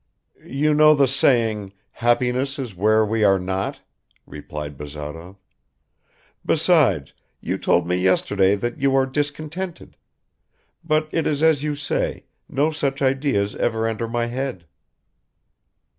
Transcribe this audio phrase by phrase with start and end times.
[0.47, 3.81] "You know the saying, 'Happiness is where we are not,'"
[4.25, 5.35] replied Bazarov.
[6.43, 9.95] "Besides, you told me yesterday that you are discontented.
[10.83, 14.65] But it is as you say, no such ideas ever enter my head."